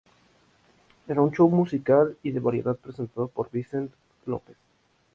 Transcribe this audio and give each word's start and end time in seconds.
Era 1.07 1.21
un 1.21 1.31
show 1.31 1.47
musical 1.47 2.17
y 2.23 2.31
de 2.31 2.39
variedades 2.39 2.81
presentado 2.81 3.27
por 3.27 3.51
Vincent 3.51 3.93
Lopez. 4.25 4.57